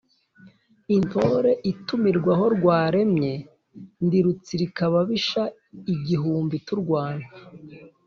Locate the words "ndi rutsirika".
4.05-4.81